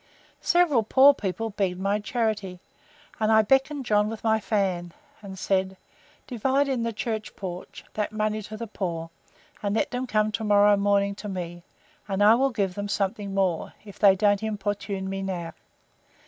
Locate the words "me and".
11.29-12.23